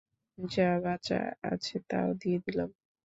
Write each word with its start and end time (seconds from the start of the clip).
যা 0.37 0.69
বাচা 0.83 1.19
আছে, 1.43 1.75
তাও 1.89 2.09
দিয়ে 2.21 2.37
দিলাম। 2.45 2.69